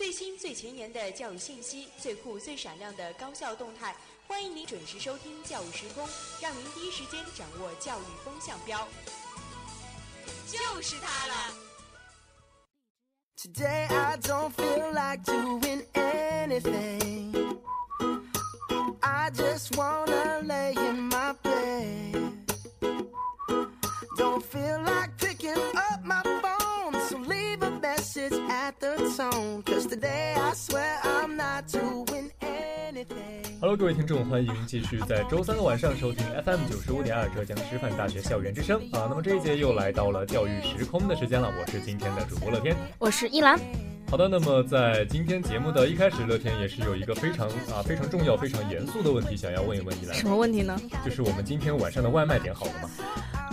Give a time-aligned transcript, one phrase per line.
[0.00, 3.94] 最新最前沿的教育信息，最酷最闪亮的高校动态，
[4.26, 6.06] 欢迎您准时收听《教育时空》，
[6.40, 8.88] 让您第一时间掌握教育风向标。
[10.46, 11.54] 就是它了。
[13.36, 17.58] Today I don't feel like doing anything.
[19.02, 22.32] I just wanna lay in my bed.
[24.16, 25.09] Don't feel like
[28.20, 29.62] a message at the tone.
[29.62, 33.58] Cause today I swear I'm not doing anything.
[33.60, 39.06] Hello，各位听众，欢迎继续在周三的晚上收听 FM 九十五点二浙江师范大学校园之声啊。
[39.08, 42.76] 那么这一节又来到了教育时空的时间了，我是今天的主播乐天。
[42.98, 43.58] 我是依兰。
[44.10, 50.76] 好的，那么在今天节目的一开始，乐天也是有一个非常啊非常重要、非常严肃的问题想要问一问依兰，什么问题呢？
[51.04, 52.90] 就是我们今天晚上的外卖点好了吗？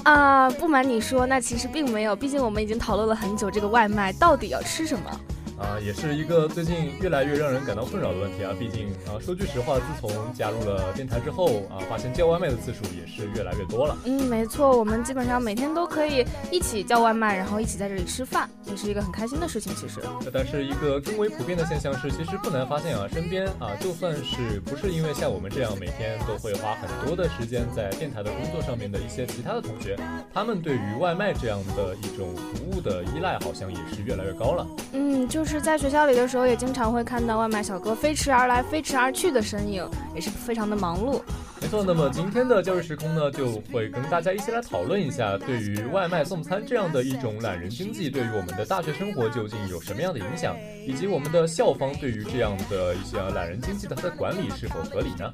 [0.07, 5.11] 啊，不瞒你说，那其实并没有，毕竟我们已经讨论了很久，这个外卖到底要吃什么。
[5.57, 8.53] 啊，也是一个最近越来越让人感到困扰的问题啊。
[8.59, 13.97] 毕竟啊，说句实话，自从加入了电台之后啊，发现叫外卖的次数也是越来越多了。
[14.05, 19.73] 嗯，没错，我们基本上每天都可以一起叫外卖，然后一起在这里吃饭，也是一个很开心的事情。
[19.75, 19.99] 其实，
[20.31, 29.97] 但是一个更为普遍的现象是，其实不难发现啊，身边啊，就算是不是因为像我们这样每天都会花很多的时间在电台的工作上面的一些其他的同学，
[30.33, 34.67] 他们对于外卖这样的一种服务的依赖，好像也是越来越高了。
[34.93, 41.21] 嗯，就是就是在学校里的时候，也经常会看到外卖小哥飞驰而来、飞驰而去的身影，也是非常的忙碌。
[41.61, 50.53] 没错，那么今天的教育时空呢，就会跟大家一起来讨论一下，对于外卖送餐这样的一种懒人经济，对于我们的大学生活究竟有什么样的影响，
[50.85, 55.31] 以及我们的校方对于这样的一些懒人经济的它的管理是否合理呢？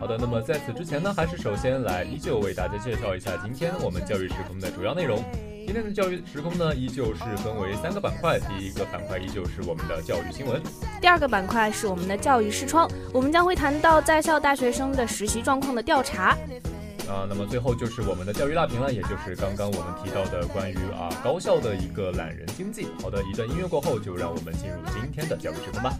[0.00, 5.22] 好的，那么在此之前呢，还是首先来依旧为大家介绍一下今天我们教育时空的主要内容。
[5.68, 8.40] 今天的教育时空呢，依旧是分为三个板块。
[8.40, 10.62] 第一个板块依旧是我们的教育新闻，
[10.98, 16.30] 第二个板块是我们的教育视窗，我们将会谈到在校大学生的实习状况的调查。
[17.06, 22.86] 啊，那么最后就是我们的教育辣评了，也就是刚刚我们提到的关于啊高校的一个懒人经济。
[23.02, 25.92] 好的，一段音乐过后，就让我们进入今天的教育时空吧。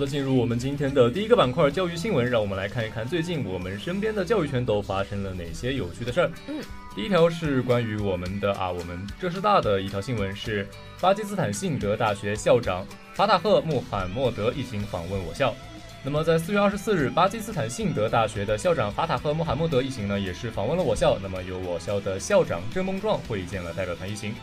[0.00, 6.30] 的，进入我们今天的第一个板块——教育新闻，让我们来看一看最近我们身边的教育圈都发生了哪些有趣的事儿。
[6.48, 6.62] 嗯，
[6.96, 10.66] 第一条是关于我们的啊，我们浙师大的一条新闻是
[11.00, 15.54] 巴基斯坦信德大学校长法塔赫·穆罕默德一行访问我校。
[16.02, 21.18] 那么在四月二十四日，巴基斯坦信德大学的校长法塔赫·穆罕默德一行呢，也是访问了我校。
[21.22, 24.34] 那么由我校的校长郑梦壮会见了代表团一行。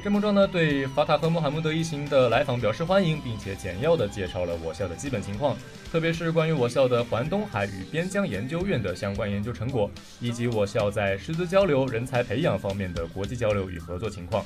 [0.00, 5.56] 郑梦壮呢对法塔赫穆罕默德一行的来访表示欢迎，并且简要的介绍了我校的基本情况，
[5.90, 14.44] 特别是关于我校的环东海与边疆研究院的相关研究成果，以及我校在师资交流、人才培养方面的国际交流与合作情况。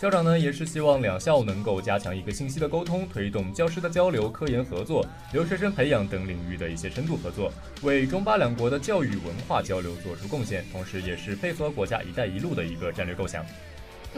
[0.00, 7.52] 校长呢也是希望两校能够加强一个信息的沟通，推动教师的交流、科研合作、留学生培养等领域的一些深度合作，
[7.82, 13.44] 为中巴两国的教育文化交流做出贡献，同时也是配合国家“一带一路”的一个战略构想。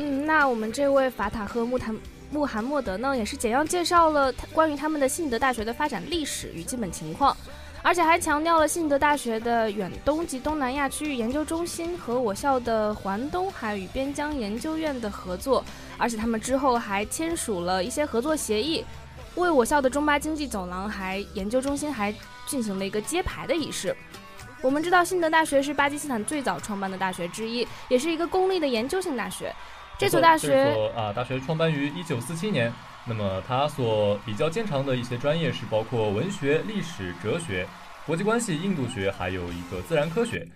[0.01, 1.93] 嗯，那我们这位法塔赫穆坦
[2.31, 7.37] 穆罕默德呢，也是简要介绍了他关于他们的信德大学的发展历史与基本情况，
[7.83, 15.65] 而且还强调了信德大学的远东及东南亚区域研究中心和我校的环东海与边疆研究院的合作，
[15.97, 18.85] 而且他们之后还签署了一些合作协议，
[19.35, 22.15] 为我校的中巴经济走廊还研究中心还
[22.47, 23.97] 进行了一个揭牌的仪式。
[24.61, 29.53] 我们知道，信德大学是巴基斯坦最早创办的大学之一，也是一个公立的研究性大学。
[29.99, 32.73] 这所大学这所啊大学创办于一九四七年，
[33.05, 37.67] 那么它所比较兼长的一些专业是包括文学、历史、哲学、
[38.07, 40.47] 国际关系、印度学，还有一个自然科学。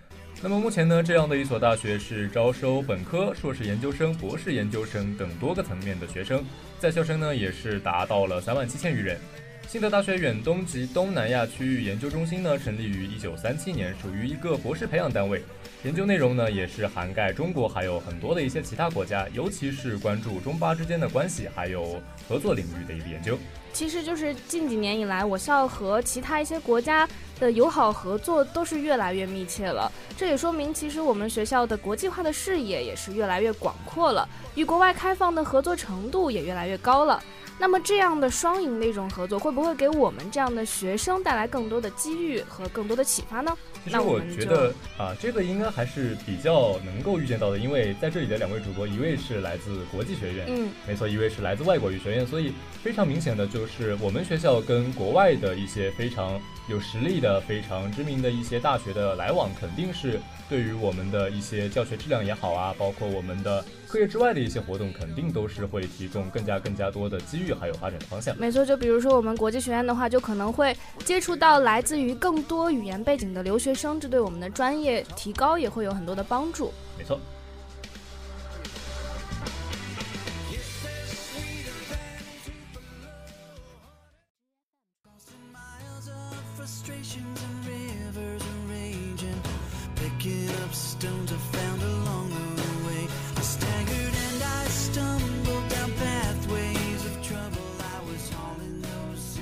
[0.41, 6.43] 那么目前呢，这样的一所大学是招收本科、硕士研究生、博士研究生等多个层面的学生，
[6.79, 9.19] 在校生呢也是达到了三万七千余人。
[9.67, 15.41] 信德大学远东及东南亚区域研究中心呢，成立于一九三七年，属于一个博士培养单位。
[15.83, 21.99] 研究内容呢，也是涵盖中国还有很多的一些其他国家，尤其是关注中巴之间的关系还有
[22.29, 23.37] 合作领域的一个研究。
[23.73, 29.91] 其实就是近几年以来，我校和其他一些国家的友好合作都是越来越密切了。
[30.15, 37.21] 这也说明，其实我们学校的国际化的视野也是越来越广阔了，与国外开放的合作程度也越来越高了。
[37.59, 43.55] 那么这样的双赢的一种合作，会不会给我们这样的学生带来更多的机遇和更多的启发呢？
[43.83, 56.39] 其实我觉得啊，这个应该还是比较能够预见到的，因为在这里的两位主播，一位是来自国际学院，嗯，没错，一位是来自外国语学院，所以非常明显的就是我们学校跟国外的一些非常
[56.69, 60.19] 有实力的、非常知名的一些大学的来往，肯定是。
[60.49, 68.37] 对于我们的一些教学质量也好啊，包括我们的课业之外的一些活动，肯定都是会提供更加更加多的机遇，还有发展的方向。
[68.37, 70.75] 没错，就比如说我们国际学院的话，就可能会
[71.05, 76.71] 接触到来自于更多语言背景的留学生，这对我们的专业提高也会有很多的帮助。
[76.97, 77.19] 没错。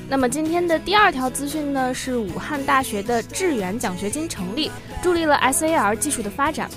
[0.09, 4.69] 那么今天的第二条资讯呢，是武汉大学的致远奖学金成立，
[5.01, 6.69] 助力了 SAR 技术的发展。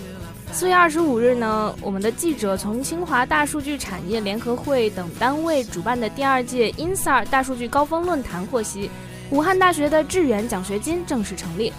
[0.53, 8.89] 四月二十五日呢，我们的记者从清华大数据产业联合会等单位主办的第二届 INSAR 大数据高峰论坛获悉，
[9.31, 11.73] 武汉大学的致远奖学金正式成立。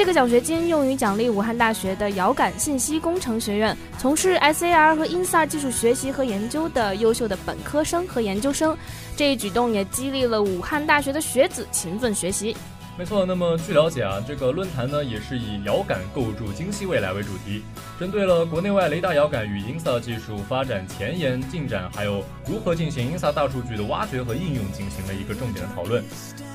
[0.00, 8.74] 这个奖学金用于奖励武汉大学的遥感信息工程学院从事 SAR 和 INSAR 技术学习和研究的优秀的本科生和研究生。
[9.14, 12.56] 这一举动也激励了武汉大学的学子勤奋学习。
[13.00, 17.62] 没错，那么据了解啊，这个论坛呢也是以遥感构筑精细未来为主题，
[17.98, 26.04] 针对了国内外雷达遥感与 INSA 技术发展前沿进展，还有如何进行 INSA 大数据的挖掘和应用，进行了一个重点的讨论。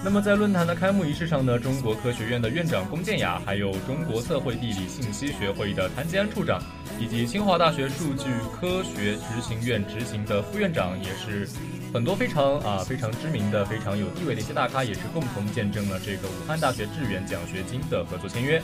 [0.04, 6.62] 那么在论坛的开幕仪式上呢，中国科学院的院长龚建雅，还有中国测绘地理信息学会的谭吉安处长，
[7.00, 8.26] 以及清华大学数据
[8.60, 11.48] 科学执行院执行的副院长，也是。
[11.94, 18.62] 很多非常啊非常知名的、非常有地位的一些大咖，也是共同见证了这个武汉大学致远奖学金的合作签约。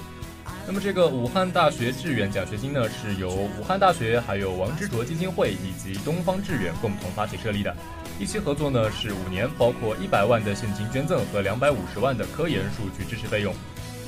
[0.67, 7.73] 那么，这个武汉大学致远奖学金呢，是由武汉大学、还有王之卓基金会以及东方致远共同发起设立的。
[8.19, 13.55] 一期合作呢是五年，包括一百万的现金捐赠和两百五十万的科研数据支持费用。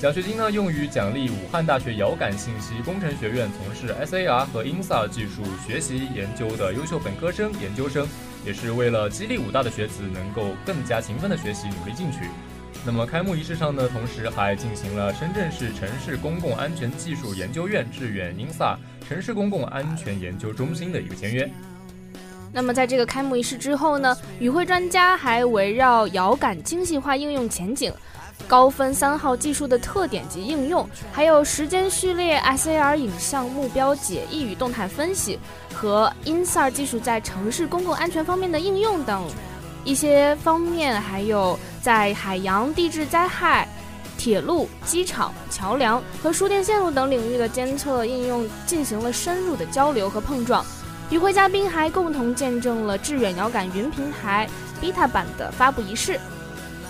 [0.04, 8.06] 奖学金呢用于奖励武汉大学遥感信息工程学院从事 SAR 和 InSAR 技术学习研究的优秀本科生、研究生。
[8.46, 12.18] 也是为了激励武大的学子能够更加勤奋的学习，努力进取。
[12.86, 18.76] 那么开幕仪式上呢，同时还进行了深圳市城市公共安全技术研究院致远 InSAR
[19.08, 21.50] 城市公共安全研究中心的一个签约。
[22.52, 27.94] 那么在这个开幕仪式之后呢，与会专家还围绕遥感精细化应用前景。
[28.48, 35.40] 高分三号技术的特点及应用，还有时间序列 SAR 影像目标解译与动态分析，
[35.74, 39.26] 和 INSAR 技术在城市公共安全方面的应用等
[39.84, 43.68] 一些方面，还有在海洋地质灾害、
[44.18, 50.66] 铁路、机场、桥梁和输电线路等领域的监测应用进行了深入的交流和碰撞。
[51.10, 54.50] 与会嘉宾还共同见证了致远遥感云平台
[54.82, 56.20] Beta 版的发布仪式。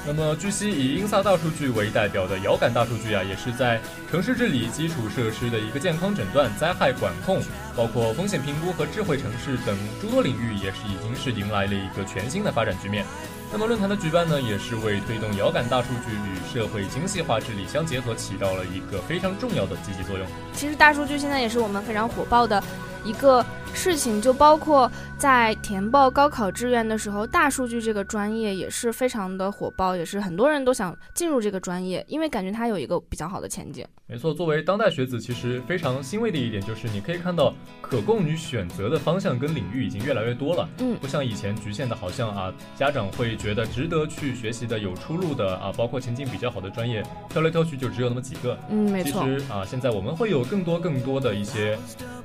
[0.06, 3.80] 那么，据悉，以英萨大数据为代表的遥感大数据啊，也是在
[4.12, 7.42] 城市治理、基础设施的一个健康诊断、灾害管控，
[7.74, 13.06] 包括风险评估和智慧城市等诸多领域，也是已经是迎来了一个全新的发展局面。
[13.50, 20.28] 那么，论坛的举办呢，也是为推动遥感大数据与社会精细化治理相结合，起到了一个非常重要的积极作用。
[20.54, 22.62] 其实，大数据现在也是我们非常火爆的
[23.04, 23.46] 一个。
[23.76, 33.84] 事情就包括在填报高考志愿的时候，大数据这个专业也是非常的火爆，也是很多人都想进入这个专业，因为感觉它有一个比较好的前景。
[34.06, 37.52] 没错，作为当代学子，其实非常欣慰的一点就是，你可以看到
[37.82, 40.70] 可供你选择的方向跟领域已经越来越多了。
[40.78, 48.56] 嗯，不像以前局限的，好像啊，家长会觉得值得去学习的、有出路的啊，包括前景比较好的专业，挑来挑去就只有那么几个。
[48.70, 49.24] 嗯，没错。
[49.24, 51.76] 其实啊，现在我们会有更多更多的一些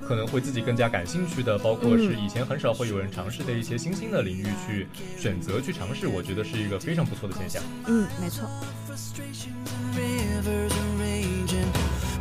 [0.07, 4.87] 可能会自己更加感兴趣的，包括是以前很少会有人尝试的一些新兴的领域去
[5.19, 7.63] 选择去尝试，我觉得是一个非常不错的现象。
[7.87, 8.47] 嗯，没错。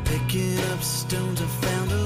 [0.06, 1.98] Picking up stones I found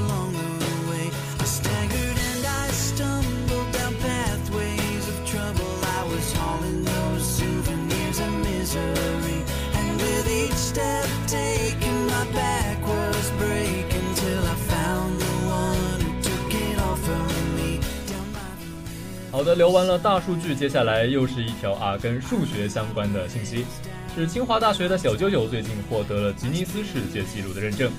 [19.32, 23.66] 好的，聊完了大数据，接下来又是一条啊跟数学相关的信息。
[24.14, 27.90] 是清华大学的小九九最近获得了吉尼斯世界纪录的认证。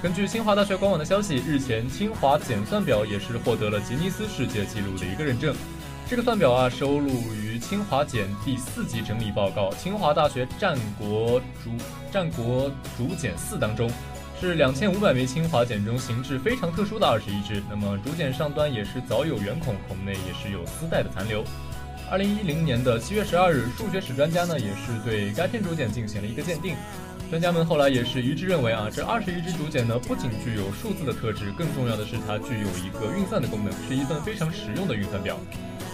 [0.00, 5.52] 根据清华大学官网的消息，日前清华简算表也是获得了吉尼斯世界纪录的一个认证。
[6.08, 11.72] 这个算表啊，收录于清华简第四级整理报告《清华大学战国竹
[12.12, 13.90] 战国竹简四》当中，
[14.38, 17.62] 是两千五百枚清华简中形制非常特殊的二十一支。
[17.70, 21.42] 那么竹简上端也是早有圆孔，孔内也是有丝带的残留。
[22.10, 26.76] 二零一零年的七月十二日，数学史专家呢也是对该片竹简进行了一个鉴定。
[27.30, 35.36] 专家们后来也是一致认为啊，这二十一支竹简呢，不仅具有数字的特质，更重要的是它具有一个运算的功能，是一份非常实用的运算表。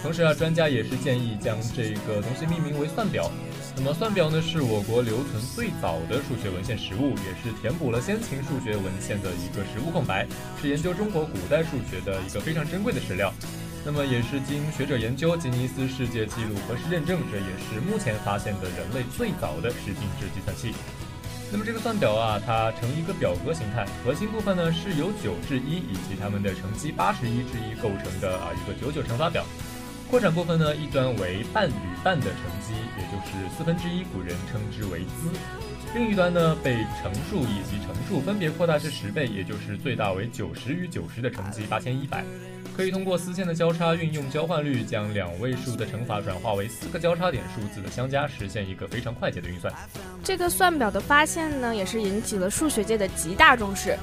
[0.03, 3.31] 同时啊，专家也是建议将这个东西命名为算表。
[3.75, 10.27] 那么算表呢，是我国留存最早的数学文献实物，也是填补了先秦数学文献的一个实物空白，
[10.61, 13.33] 是研究中国古代数学的一个非常珍贵的史料。
[13.83, 20.73] 那么也是经学者研究，吉尼斯世界纪录核实认证，这也是目前发现的人类最早的十进制计算器。
[21.51, 29.43] 那么这个算表啊，它呈一个表格形态，核心部分呢是由九至一以及它们的乘积八十一之一构成的啊一个九九乘法表。
[30.13, 35.35] 扩展部分呢，一端为半与半的乘积，也就是四分之一，古人称之为兹；
[35.95, 42.23] 另一端呢被乘数以及乘数分别扩大至十倍，也就是最大为九十与九十的乘积八千一百。
[42.77, 49.73] 可以通过丝线的交叉，运用交换律，将两位数的乘法转化为四个交叉点数字的相加，实现一个非常快捷的运算。
[50.23, 53.97] 这个算表的发现呢，也是引起了数学界的极大重视。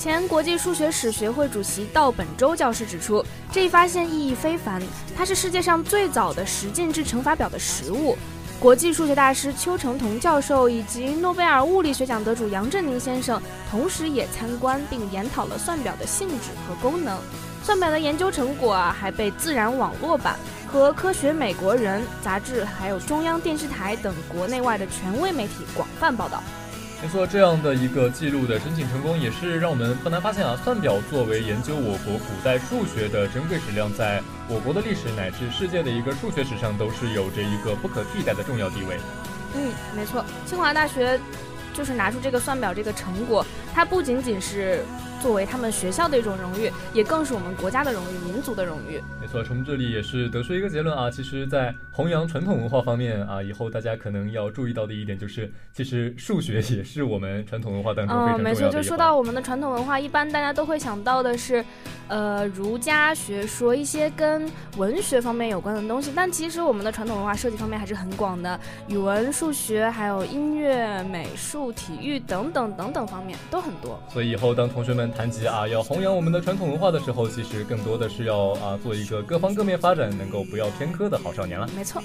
[0.00, 4.82] 前国际数学史学会主席道本周教授指出，这一发现意义非凡，
[5.14, 8.16] 它是世界上最早的十进制乘法表的实物。
[8.58, 13.38] 国际数学大师邱成桐教授以及诺贝尔物理学奖得主杨振宁先生，
[13.70, 17.18] 同时也参观并研讨了算表的性质和功能。
[17.62, 20.34] 算表的研究成果啊，还被《自然》网络版
[20.66, 26.42] 和《科学美国人》杂志，还有中央电视台等国内外的权威媒体广泛报道。
[27.02, 38.98] 没错，这样的一个记录的申请成功，也是让我们不难发现啊，算表作为研究我国古代数学的珍贵史料，在我国的历史乃至世界的一个数学史上，都是有着一个不可替代的重要地位。
[39.56, 41.18] 嗯，没错，清华大学
[41.72, 44.84] 就是拿出这个算表这个成果，它不仅仅是。
[45.20, 49.00] 作为他们学校的一种荣誉，也更是我们国家的荣誉、民族的荣誉。
[49.20, 58.42] 没错，从这里也是得出一个结论啊，其实，在弘扬传统文化方面啊，以后大家可能要注意到的一点就是，其实数学也是我们传统文化当中非常重要的。
[58.42, 61.62] 没错，就说到我们的传统文化，一般大家都会想到的是，
[62.08, 66.10] 呃，儒家学说一些跟文学方面有关的东西。
[66.16, 68.58] 但其实我们的传统文化涉及方面还是很广的，
[68.88, 74.02] 语文、数学，还有音乐、美术、体育等等等等方面都很多。
[74.08, 75.09] 所以以后当同学们。
[75.12, 81.68] 谈及啊，要弘扬我们的传统文化的时候，其实更多的是要啊，做一个各方各面发展，能够不要偏科的好少年了。
[81.76, 82.02] 没错。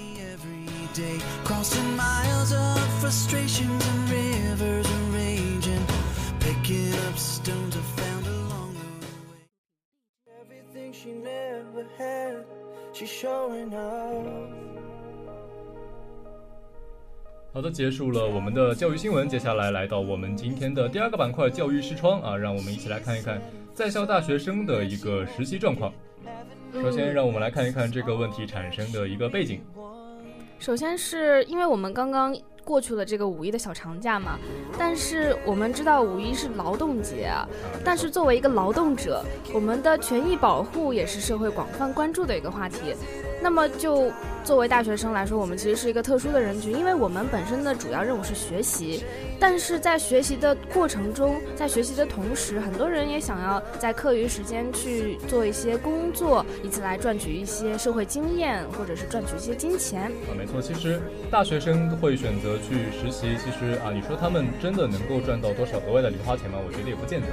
[17.56, 23.42] 好的，结束了我们的教育新闻，接下来来到我们今天的第二个板块——教育视窗啊，让我们一起来看一看
[23.74, 25.90] 在校大学生的一个实习状况。
[26.74, 29.62] 首先，让我们来看一看这个问题产生的一个背景。
[30.60, 34.38] 首先是因为我们刚刚过去了这个五一的小长假嘛，
[34.78, 37.48] 但是我们知道五一是劳动节啊，
[37.86, 42.94] 但是作为一个劳动者，我们的权益保护也是社会广泛关注的一个话题。
[43.46, 44.12] 那么就。
[44.44, 49.04] 作为大学生来说，我们其实是一个特殊的人群，因为我们本身的主要任务是学习，
[49.40, 60.04] 但是在学习的过程中，在学习的同时，很多人也想要在课余时间去做一些工作，以此来赚取一些社会经验，或者是赚取一些金钱。
[60.04, 66.60] 啊，没错，其实大学生会选择去实习，其实啊，你说他们真的能够赚到多少额外的零花钱吗？
[66.64, 67.28] 我觉得也不见得。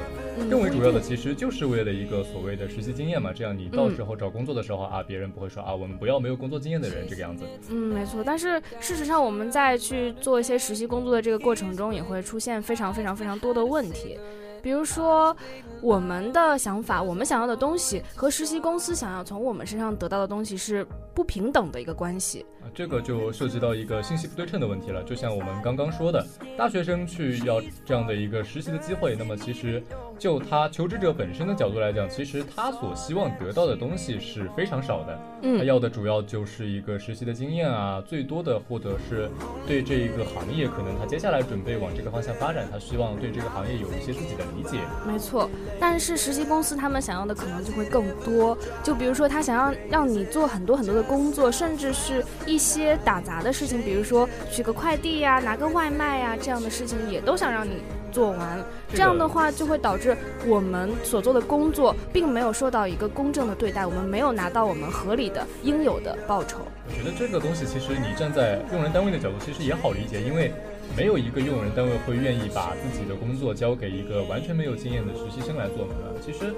[0.50, 7.06] 更为主要的，其实就是为了一个所谓的实习经验嘛，这样你到时候找工作的时候啊，别人不会说啊，我们不要没有工作经验的人。
[7.08, 8.22] 这个样子，嗯，没错。
[8.24, 14.18] 但是事实上，我们在去做一些实习工作的这个过程中，也会出现非常非常非常多的问题。
[14.62, 15.36] 比如说，
[15.80, 22.46] 我们的想法，我们想要的东西，和实习公司想要从我们身上得到的东西是不平等的一个关系。
[22.74, 25.02] 这个就涉及到一个信息不对称的问题了。
[25.04, 26.26] 就像我们刚刚说的，
[26.56, 29.82] 大学生去要这样的一个实习的机会，那么其实
[30.18, 35.18] 就他求职者本身的角度来讲，其实他所希望得到的东西是非常少的。
[35.42, 39.28] 嗯，他要的主要就是一个实习的经验啊，最多的或者是
[39.66, 44.42] 对这一个行业，可能他接下来准备往这个方向发展，他希望对这个行业有一些自己的。
[44.54, 45.48] 理解没错，
[45.80, 48.58] 但是实习公司他们想要的可能就会更多。
[48.82, 57.82] 就比如说，他想要让你做很多很多的工作，甚至是一些打杂的事情，比如说取个快递呀、拿个外卖呀这样的事情，也都想让你
[58.12, 60.16] 做完，这样的话就会导致
[60.46, 66.58] 我们所做的工作并没有受到一个公正的对待，我们没有拿到我们合理的应有的报酬。
[66.86, 70.52] 我觉得这个东西其实你站在用人单位的角度，其实也好理解，因为
[70.96, 75.94] 没有一个用人单位会愿意把自己的工作交给一个完全没有经验的实习生来做嘛。
[76.20, 76.54] 其实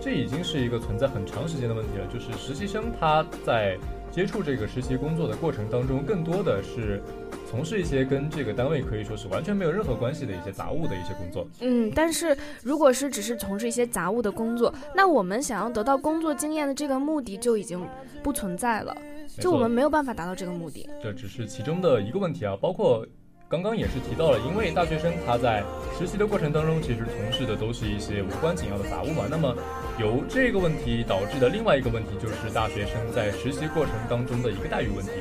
[0.00, 3.78] 这已经是一个存在很长时间的问题了，就是实习生他在。
[4.10, 7.02] 接触这个实习工作的过程当中，更多的是
[7.48, 11.46] 从事一些跟这个单位可以说是完全没有任何关系的一些杂物的一些工作。
[11.60, 17.86] 嗯，但是如果是只是从事一些杂物的工作，那我们想要得到工作经验的这个目的就已经
[18.22, 18.96] 不存在了，
[19.38, 20.88] 就我们没有办法达到这个目的。
[21.02, 23.06] 这只是其中的一个问题啊，包括。
[23.46, 25.62] 刚刚也是提到了，因为大学生他在
[25.96, 29.26] 实习的过程当中，其实从事的都是一些无关紧要的杂物嘛。
[29.30, 29.54] 那么
[30.00, 35.12] 由这个问题导致的另外一个问题，就是大学生在实习过程当中的一个待遇问题。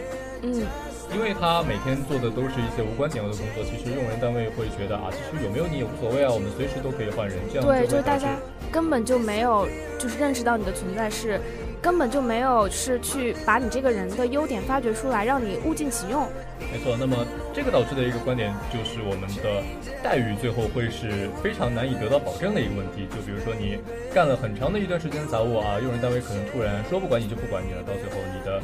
[0.41, 0.65] 嗯，
[1.11, 7.37] 因为他每天做的都是一些无关紧要的工作，其实用人单位会觉得啊，其实有没有你也无所谓啊，我们随时都可以换人。
[7.51, 8.37] 这样对，就是大家
[8.71, 9.67] 根本就没有
[9.97, 11.41] 就是认识到你的存在是。
[11.83, 16.25] 根本就没有是去把你这个人的优点发掘出来，让你物尽其用。
[16.71, 19.61] 没错，那么这个导致的一个观点就是我们的
[20.01, 23.05] 待遇最后会是非常难以得到保证的一个问题。
[23.11, 23.79] 就比如说你
[24.13, 28.61] 干了很长的一段时间的杂物啊，用人单位可能突然说不管你就不管你了，到最后你的。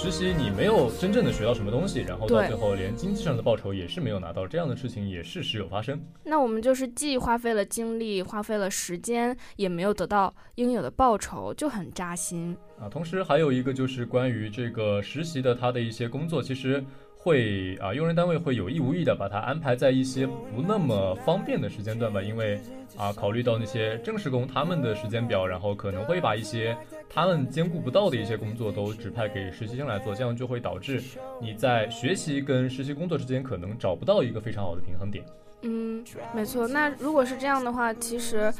[0.00, 6.00] 实习你没有真正的学到什么东西，然后到最后连经济上的报酬也是没有拿到，这样的事情也是时有发生。
[6.24, 12.88] 那我们就是既花费了精力，花费了时间，也没有得到应有的报酬，就很扎心啊。
[12.88, 16.82] 同时还有一个就是关于这个实习的他的一些工作，其实。
[17.22, 22.58] 会啊，用人单位会有意无意的把它安排在一些不那么方便的时间段吧，因为
[22.96, 26.74] 啊，考虑到那些正式工他们的时间表，然后可能会把一些
[27.12, 31.02] 他们兼顾不到的一些工作都指派给实习生来做，这样就会导致
[31.42, 35.24] 你在学习跟实习工作之间可能找不到一个非常好的平衡点。
[35.62, 36.02] 嗯，
[36.32, 36.68] 没错。
[36.68, 38.50] 那如果是这样的话，其实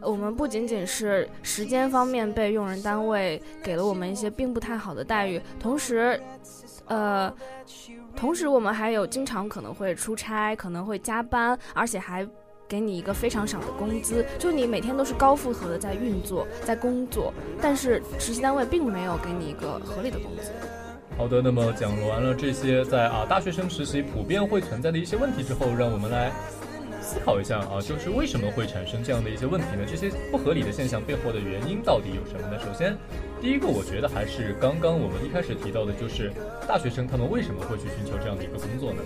[0.00, 6.18] 我们不仅仅是时间方面被用人单位给了我们一些并不太好的待遇，同时，
[6.86, 7.34] 呃。
[8.16, 12.26] 同时，我们还有经常可能会出差，可能会加班，而且还
[12.68, 20.50] 给你一个非常少的工资，就你每天都是高负荷的在运作，在工作，但是实习单位并没有给你一个合理的工资。
[21.16, 26.32] 好的，那么讲完了这些在啊大学生实习普遍会存在的一些问题之后，让我们来。
[26.98, 29.86] 思考一下啊，就是为什么会产生这样的一些问题呢？
[29.86, 32.58] 这些不合理的现象背后的原因到底有什么呢？
[32.58, 32.96] 首先，
[33.40, 36.32] 第一个我觉得还是刚刚我们一开始提到的，就是
[36.66, 39.02] 大学生他们为什么会去寻求这样的一个工作呢？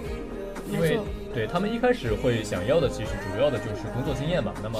[0.72, 0.98] 因为
[1.34, 4.52] 对他们一开始会想要的，其实主要的就是工作经验嘛。
[4.62, 4.78] 那么，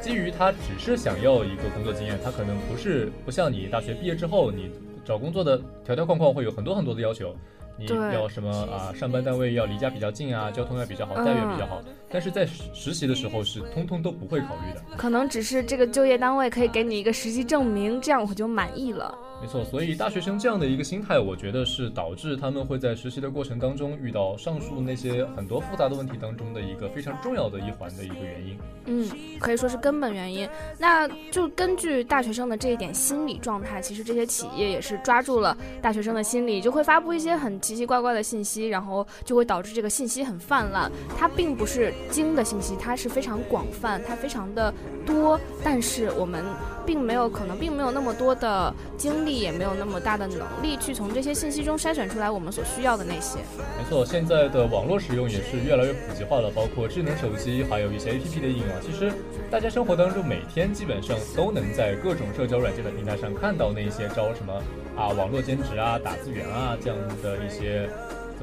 [0.00, 4.70] 基于他只是想要一个工作经验，他可能不是不像你大学毕业之后，你
[5.04, 7.34] 找工作的条条框框会有很多很多的要求。
[7.76, 8.94] 你要什么啊？
[8.94, 11.82] 上班单位要离家比较近啊，交通要比较好，待遇比较好。
[12.08, 14.96] 但是在实习的时候是通通都不会考虑的。
[14.96, 19.12] 可能只是这个就业单位可以给你一个实习证明，这样我就满意了。
[19.40, 28.58] 没错，所以大学生这样的一个心态，我觉得是导致他们会在实习的过程当中遇到上述那些很多复杂的问题当中的一个非常重要的一环的一个原因。
[28.86, 29.06] 嗯，
[29.38, 30.48] 可以说是根本原因。
[30.78, 40.90] 那就根据大学生的这一点心理状态，其实这些企业也是抓住了大学生的心理，就会发布一些很奇奇怪怪的信息，然后就会导致这个信息很泛滥。
[41.18, 44.72] 它并不是精的信息，它是非常广泛，它非常的
[45.04, 46.42] 多，但是我们
[46.86, 53.38] 并没有可能并没有那么多的精力，也没有那么大的能力去从这些信息中筛选出来我们所需要的那些。
[53.78, 58.68] 没错，现在的网络使用也是越来越普及化了，包括智能手机，还有一些 APP 的应用。
[58.80, 59.12] 其实，
[59.50, 64.52] 大家生活当中每天基本上都能在各种社交软件的平台上看到那些招什么
[64.96, 67.88] 啊网络兼职啊、打字员啊这样的一些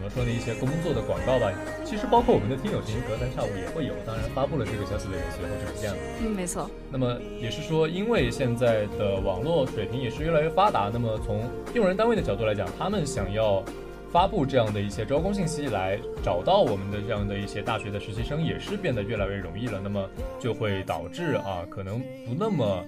[0.02, 1.54] 怎么说呢一些工作的广告吧。
[1.86, 5.98] 其实包括我们的听友群隔三差五也会有，当然发布了这个消息的人随后就不见了。
[6.22, 6.68] 嗯，没错。
[6.90, 11.44] 那么也是说，因为现在的网络水平也是越来越发达，那么从
[11.76, 13.64] 用人单位的角度来讲，他们想要。
[14.12, 20.06] 发布这样的一些招工信息来找到我们的这样的一些大学的实习生也是变得越来越容易了，那么
[20.38, 22.84] 就会导致啊，可能不那么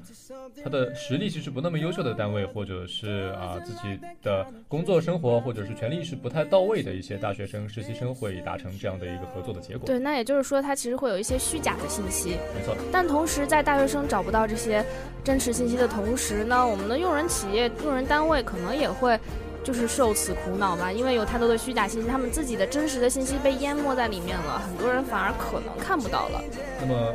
[0.61, 9.87] 他的实力其实不那么优秀的单位，或者是啊自己的工作生活或者是权利意识不太到位的一些大学生实习生会达成这样的一个合作的结果。
[9.87, 12.31] 对，那也就是说他其实会有一些虚假的信息。
[12.53, 12.75] 没错。
[12.91, 14.83] 但同时在大学生找不到这些
[15.23, 19.17] 真实信息的同时呢，我们的用人企业、用人单位可能也会。
[19.63, 26.41] 就是受此苦恼吧，因为有太多的虚假信息，他们自己的真实的信息被淹没在里面了，很多人反而可能看不到了。
[26.81, 27.13] 那么，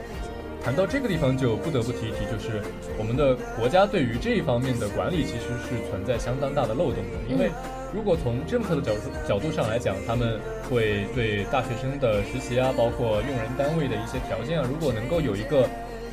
[0.65, 2.63] 谈到这个地方，就不得不提一提，就是
[2.99, 7.51] 我们的国家对于这一方面的管理其实是存在相当大的漏洞的，因为
[7.95, 15.69] 如果从政策的角度角度上来讲，他们会对大学生的实习啊，包括用人单位的一些条件啊，如果能够有一个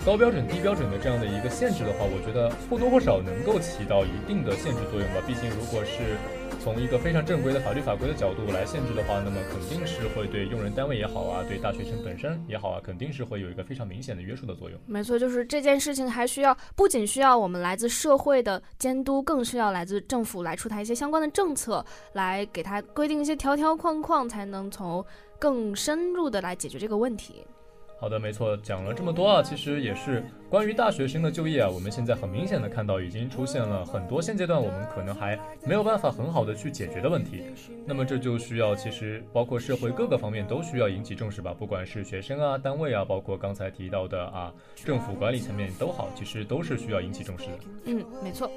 [0.06, 5.15] 高标准、低标准的这样的一个限制的话，我觉得或多或少能够起到一定的限制作用吧。
[5.26, 6.15] 毕竟，如果是
[6.62, 14.80] 从一个非常正规的法律法规的角度来限制的话，那么肯定是会对用人单位也好啊，对大学生本身也好啊，肯定是会有一个非常明显的约束的作用。
[14.86, 25.04] 没错，就是这件事情还需要不仅需要我们来自社会的监督，更需要来自政府来出台一些相关的政策，来给他规定一些条条框框，才能从
[25.39, 27.44] 更深入的来解决这个问题。
[27.97, 31.69] 好的，没错，讲了这么多啊，其实也是关于大学生的就业啊。
[31.69, 37.45] 我们现在很明显的看到，已经出现了很多现阶段我们可能还没有办法很好的去解决的问题。
[37.86, 41.55] 那么这就需要，其实包括社会各个方面都需要引起重视吧。
[41.58, 47.60] 不管是学生啊、单位啊，包括刚才提到的啊，政府管理层面都好，其实都是需要引起重视的。
[47.86, 48.51] 嗯，没错。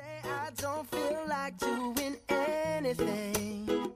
[0.00, 3.92] I don't feel like doing anything.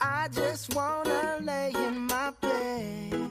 [0.00, 3.30] I just wanna lay in my bed.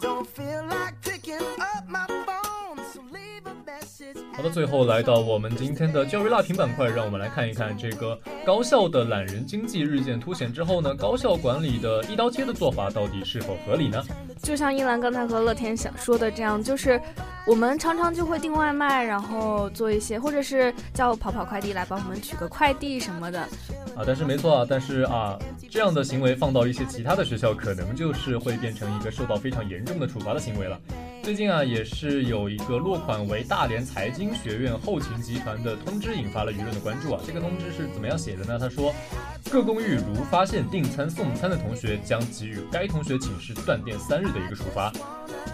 [0.00, 2.43] Don't feel like picking up my phone,
[4.36, 14.02] 好的，最后来到我们今天的教育辣评板块，让我们来看一看这个高校的懒人经济日渐凸显之后呢，高校管理的一刀切的做法到底是否合理呢？
[14.42, 17.00] 就像一兰刚才和乐天想说的这样，就是
[17.46, 23.40] 我们常常就会订外卖，然后做一些，或者是叫跑跑快递来帮我们取个快递什么的。
[23.94, 25.38] 啊，但是没错啊，但是啊，
[25.70, 30.76] 这样的行为放到一些其他的学校，可能就是会变成一个受到非常严重的处罚的行为了。
[31.24, 37.20] 最近啊，也是有一个落款为大连财经学院后勤集团的通知引发了舆论的关注啊。
[37.26, 38.58] 这个通知是怎么样写的呢？
[38.58, 38.94] 他说，
[39.50, 44.92] 各公寓如发现订餐送餐的同学，将给予该同学寝室断电三日的一个处罚。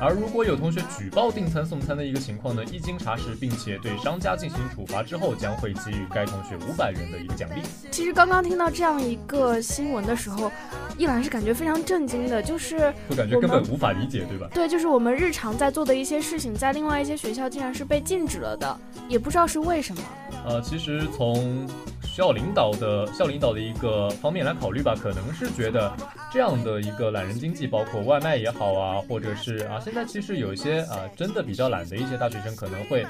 [0.01, 7.63] 而如果有同学举报订餐送餐的一个情况呢，一经查实，并且对商家进行处罚之后，将会给予该同学五百元的一个奖励。
[7.93, 10.51] 其实刚刚听到这样一个新闻的时候，
[10.97, 14.49] 一兰是感觉非常震惊的，就是我感觉根本无法理解，对吧？
[14.53, 18.79] 对，就是我们日常在做的一些事情，在另外一些学校竟然是被禁止了的，
[19.11, 20.03] 也不知道是为什么。
[20.47, 21.69] 呃，其实从
[22.13, 25.91] 需要领导的校领导的一个方面来考虑吧，可能是觉得
[26.33, 33.07] 这样的一个懒人经济，包括外卖也好啊，或者是啊，现在其实有一些啊真的比较懒的一些大学生，可能会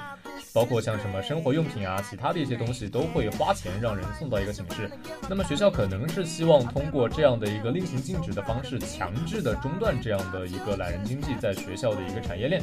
[0.52, 4.90] 包括像什么生活用品啊，其他的一些东西都会花钱让人送到一个寝室。
[5.28, 12.62] 那么学校可能是希望通过这样的一个令行禁止的方式，强制的中断这样的一个懒人经济在学校的一个产业链。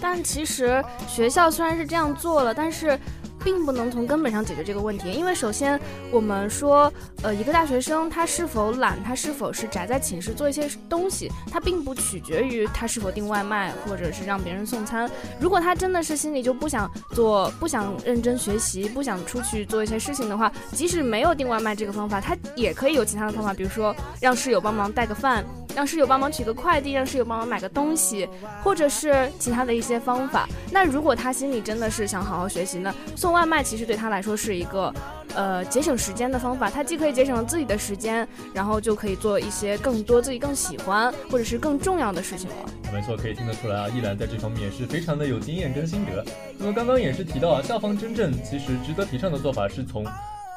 [0.00, 2.98] 但其实学校虽然是这样做了，但是。
[3.44, 15.10] 并不能从根本上解决这个问题，因为首先我们说，呃，一个大学生他是否懒，他是否是宅在寝室做一些东西，他并不取决于他是否订外卖或者是让别人送餐。
[15.40, 25.42] 如果他真的是心里就不想做，不想认真学习，不想出去做一些事情的话，即使没有订外卖这个方法，他也可以有其他的方法，比如说让室友帮忙带个饭，
[25.74, 28.28] 让室友帮忙取个快递，让室友帮忙买个东西，
[28.62, 30.46] 或者是其他的一些方法。
[30.70, 33.29] 那如果他心里真的是想好好学习呢，送。
[33.32, 34.92] 外卖其实对他来说是一个，
[35.34, 36.68] 呃，节省时间的方法。
[36.68, 42.56] 他既可以节省自己的时间，然后就可以做一些更多自己更喜欢或者是更重要的事情了。
[42.92, 46.24] 没错，可以听得出来啊，依兰在这方面也是非常的有经验跟心得。
[46.58, 50.04] 那么刚刚也是提到啊，校方真正其实值得提倡的做法是从。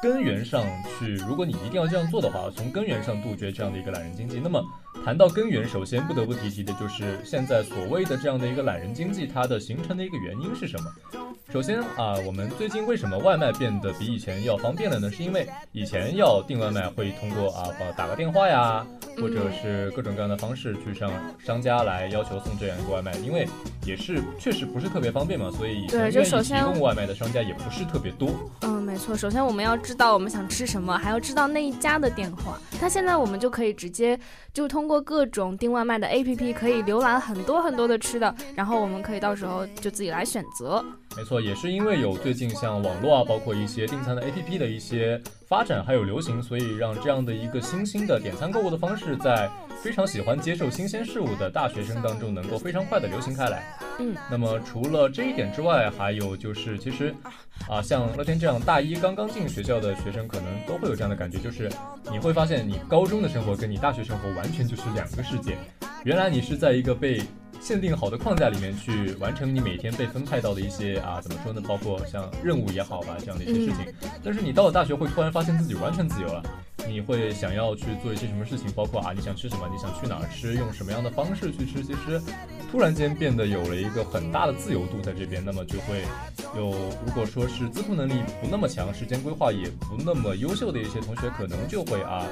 [0.02, 0.62] 根源上
[0.98, 4.38] 去，如果你一定要这样做的话，从根源上杜绝这样的一个懒人经济。
[4.38, 4.62] 那么
[5.04, 10.90] 谈到根源，首先不得不提及的就是现在所谓的这样的一个懒人经济，它的形成的一个原因是什么？
[11.52, 15.10] 首先啊，我们最近为什么外卖变得比以前要方便了呢？
[15.10, 18.84] 是因为以前要订外卖会通过啊，打个电话呀，
[19.20, 23.46] 或者是各种各样的方式去上商家来要求送这样一个外卖，因为
[23.84, 28.30] 也是确实不是特别方便嘛，所以对，就首先提供外卖的商家也不是特别多。
[28.62, 29.74] 嗯，没错，首先我们要。
[29.84, 32.58] 知道我们想吃什么，还要知道那一家的电话。
[32.80, 34.18] 那现在我们就可以直接
[34.50, 40.84] 就通过各种订外卖的 APP，可以浏览很多很多的吃的，然后我们可以到时候就自己来选择。
[41.16, 45.20] 没错，也是因为有最近像网络啊，包括一些订餐的 APP 的一些
[45.54, 49.48] 发展还有流行，所以让这样的一个新兴的点餐购物的方式，在
[49.80, 53.62] 非常喜欢接受新鲜事物的大学生当中，能够非常快的流行开来。
[54.00, 57.14] 嗯，那么除了这一点之外，还有就是，其实
[57.68, 61.70] 啊，像乐天这样大一刚刚进学校的学生，可能都会有这样的感觉，就是
[62.10, 65.56] 你会发现，你高中的生活跟你大学生活完全就是两个世界。
[66.02, 67.22] 原来你是在一个被
[67.60, 71.62] 限定好的框架里面去完成你每天被分派到的一些啊，怎么说呢？
[71.66, 74.10] 包括像任务也好吧，这样的一些事情。
[74.22, 76.42] 但是你到了大学，会突然发现自己完全自由了。
[76.86, 78.70] 你会想要去做一些什么事情？
[78.72, 79.66] 包括啊，你想吃什么？
[79.72, 80.54] 你想去哪儿吃？
[80.54, 81.82] 用什么样的方式去吃？
[81.82, 82.20] 其实，
[82.70, 86.02] 突然间变得有了一个很大的自由度在这边，那么就会
[86.54, 86.72] 有，
[87.06, 92.26] 如果说是自控能力不那么强，时间规划也不那么优秀的一些同学，可能就会啊，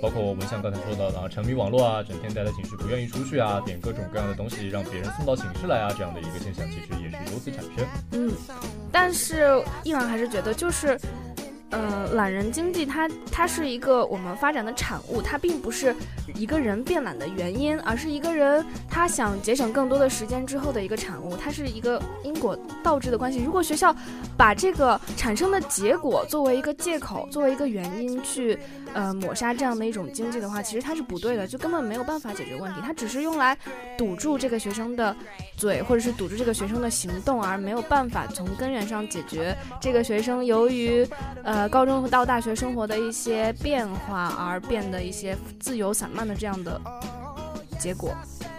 [0.00, 7.86] 包括我们像刚才说到的啊，沉迷网络啊，整天待在寝室不愿意出去啊，点各种各样的东西让别人送到寝室来啊，这样的一个现象，其实也是由此产生。
[8.12, 8.32] 嗯，
[8.90, 10.98] 但是依然还是觉得就是。
[11.70, 15.94] 呃，懒人经济它它是一个我们发展的产物，它并不是
[16.34, 23.40] 一个人变懒的原因，而是一个人他想节省更多的时间之后的一个产物，它是一个因果倒置的关系。
[23.44, 23.94] 如果学校
[24.36, 28.58] 把这个产生的结果作为一个借口，作为一个原因去
[28.92, 32.80] 呃抹杀这样的一种经济的话，其实它是不对的，就根本没有办法解决问题。
[32.82, 33.56] 它只是用来
[33.96, 35.14] 堵住这个学生的
[35.56, 41.06] 嘴，或者是堵住这个学生的行动，而没有办法从根源上解决这个学生由于
[41.44, 41.59] 呃。
[41.68, 46.80] 高中到大学生活的一些变化，而变得一些自由散漫的这样的
[47.78, 48.10] 结果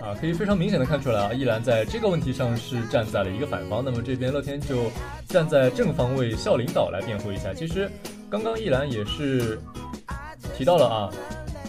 [0.01, 4.91] 啊，可以非常明显的看出来啊，依兰在这个问题上是站在了一个反方，那么这边乐天就
[5.27, 7.53] 站在正方为校领导来辩护一下。
[7.53, 7.89] 其实
[8.29, 9.59] 刚刚依兰也是
[10.57, 11.09] 提到了啊。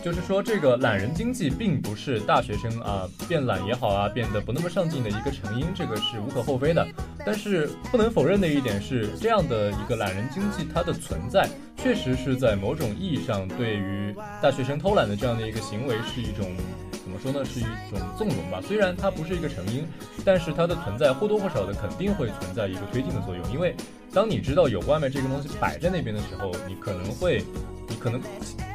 [0.03, 6.85] 就是说，这个懒人经济并不是大学生啊变懒也好啊，变得不那么上进的一个成因，这个是无可厚非的。
[7.25, 14.13] 但是不能否认的一点是，这样的一个懒人经济，它的存在确实是在某种意义上对于
[14.43, 16.51] 大学生偷懒的这样的一个行为是一种
[16.91, 17.45] 怎么说呢？
[17.45, 18.61] 是一种纵容吧。
[18.61, 19.87] 虽然它不是一个成因，
[20.25, 23.53] 但是它的存在或多或少的肯定会存在一个推进的作用。
[23.53, 23.77] 因为
[24.13, 27.45] 当你知道有外卖这个东西摆在那边的时候，你可能会，
[27.89, 28.21] 你可能。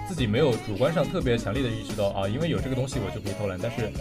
[0.08, 3.92] 自己没有主观上特别强烈的意识到啊，因为有这个东西我就可以偷懒，但是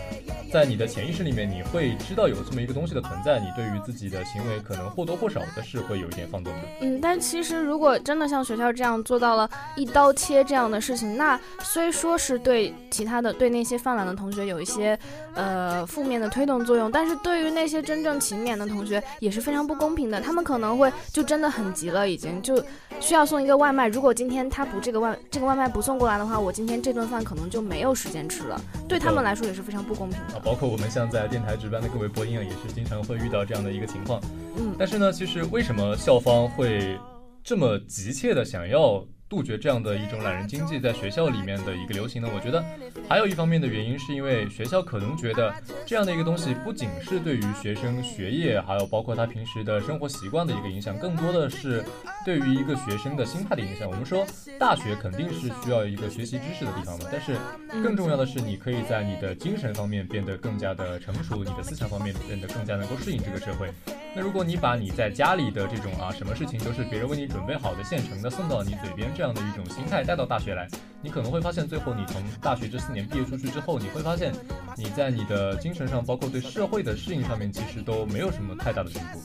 [0.52, 6.60] 在你的潜意识里面，你会知道有这么一个东西的存在，你对于自己的行为可能或多或少的是会有一点放纵的。
[6.80, 14.96] 嗯，但其实如果真的像学校这样做到了一刀切这样的事情，那虽说是对其他的对那些犯懒的同学有一些
[15.34, 20.20] 呃负面的推动作用，但是对于那些真正勤勉的同学也是非常不公平的。
[20.20, 22.64] 他们可能会就真的很急了，已经就
[23.00, 25.95] 需要送一个外卖，如果今天他不这个外这个外卖不送。
[25.96, 30.38] 过来的话，我今天这顿饭可能就没有时间吃了，对他们来说也是非常不公平的。
[30.40, 34.20] 包括我们像在电台值班的各位播音啊，也是经常会遇到这样的一个情况。
[34.56, 36.98] 嗯，但是呢，其实为什么校方会
[37.42, 39.04] 这么急切的想要？
[39.28, 42.28] 杜绝这样的一种懒人经济在学校里面的一个流行呢？
[42.32, 42.64] 我觉得
[43.08, 45.52] 还有一方面的原因，是因为学校可能觉得
[45.84, 51.84] 这样的一个东西不仅是对于学生学业，还有包括他平时的生活习惯的一个影响，更多的是
[52.24, 53.88] 对于一个学生的心态的影响。
[53.88, 54.24] 我们说
[54.60, 57.36] 大学肯定是需要一个学习知识的地方嘛，但是
[57.82, 63.72] 更重要的是，你可以在你的精神方面变得更加的成熟，你的思想方面变得更加能够适应这个社会。
[64.14, 69.10] 那如果你把你在家里的这种啊，什么事情都是别人为你准备好的现成的送到你嘴边。
[69.16, 70.68] 这样的一种心态带到大学来，
[71.00, 74.30] 你可能会发现，最后你从大学这四年毕业出去之后，你会发现
[74.76, 79.20] 你在你的精神上，包括对社会的适应上面，其实都没有什么太大的进步。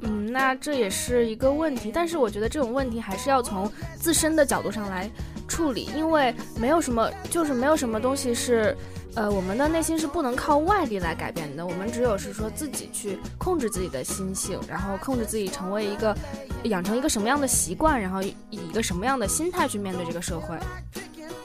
[0.00, 5.08] 嗯，那这也是一个问题，但是我觉得这种问题还是要从自身的角度上来
[5.46, 8.76] 处理，因为没有什么，就是没有什么东西是。
[9.14, 16.16] 呃，我们的内心是不能靠外力来改变的，我们只有是说自己去控制自己的心性，然后控制自己成为一个，
[16.64, 20.56] 养成一个什么样的习惯，然后以一个什么样的心态去面对这个社会。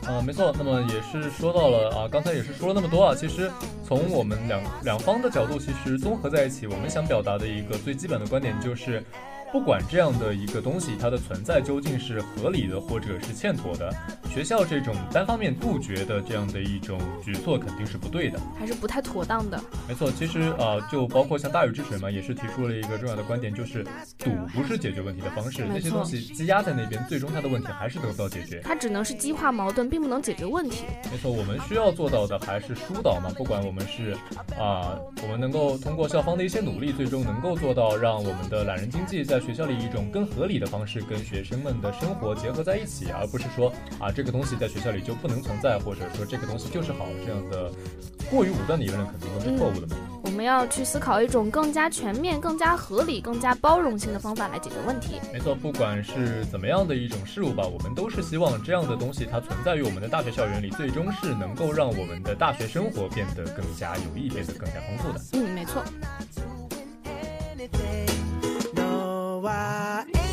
[0.08, 3.52] 啊，没错，那么也是说到了啊，刚才也是说了那么多啊，其实
[3.86, 9.04] 从我们两两方的角度，其实综合在一起，我们想表达的一个最基本的观点就是。
[9.52, 13.90] 不管这样的一个东西，它的存在究竟是合理的，或者是欠妥的，
[14.30, 19.60] 学校这种单方面杜绝的这样的一种举措肯定是不对的，还是不太妥当的。
[19.88, 23.86] 没错，其实啊，就包括像大禹治水嘛，也是提出了一个重要的观点，就是
[24.18, 28.62] 堵不是解决问题的方式，那些东西积压在那边，最终它的问题还是得不到解决。
[28.64, 30.84] 它只能是激化矛盾，并不能解决问题。
[31.10, 34.12] 没错，我们需要做到的还是疏导嘛，不管我们是
[34.60, 47.72] 啊，我们能够通过校方的一些努力，最终能够做到让我们的懒人经济在学校里一种更合理的方式跟学生们的生活结合在一起，而不是说啊这个东西在学校里就不能存在，或者说这个东西就是好这样的
[48.30, 49.96] 过于武断的言论肯定都是错误的嘛。
[50.24, 55.22] 我们要去思考一种更加全面、更加合理、更加包容性的方法来解决问题。
[55.32, 65.22] 没错，不管是怎么样的一种事物吧，我们都是希望这样的东西它存在于我们的大学校园里，最终是能够让我们的大学生活变得更加有益，变得更加丰富的。
[65.32, 65.82] 嗯，没错。
[69.48, 70.27] why.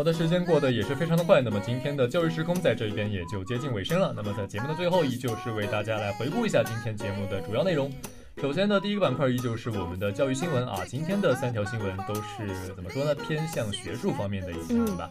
[0.00, 4.14] 好的，时间过得也是非常的快，那么今天的教育时空在这一边也就接近尾声了。
[4.16, 7.92] 那么在节目的最后，依旧是为大家来回顾一下今天节目的主要内容。
[8.40, 10.78] 首先呢，第一个板块依旧是我们的教育新闻啊。
[10.88, 13.14] 今天的三条新闻都是怎么说呢？
[13.14, 15.10] 偏向学术方面的一些新闻吧。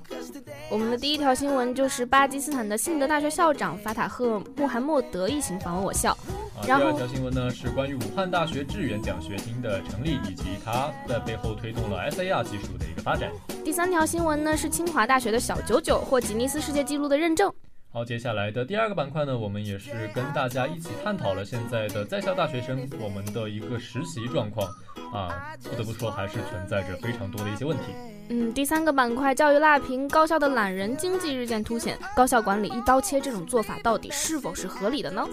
[0.71, 6.17] 我们的第一条新闻就是巴基斯坦的信德大学校长法塔赫·穆罕默德一行访问我校。
[6.59, 13.31] 啊，第二条新闻呢是关于武汉大学致远奖学金的成立，以及它在背后推动了 SAR 技术的一个发展。
[13.63, 17.53] 第三条新闻呢是清华大学的小九九获吉尼斯世界纪录的认证。
[17.91, 24.71] 好，接下来的第二个板块呢，我们也是跟大家一起探讨了现在的在校大学生我们的一个实习状况
[25.11, 27.85] 啊，不得不说还是存在着非常多的一些问题。
[28.29, 35.27] 嗯，第三个板块教育辣评，高校的懒人经济日渐凸显，高校管理一刀切这种做法到底是否是合理的呢？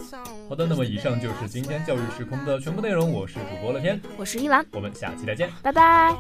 [0.49, 6.17] 好的，那么以上就是今天教育时空的全部内容，我是主播乐天，我是依兰，我们下期再见，拜拜。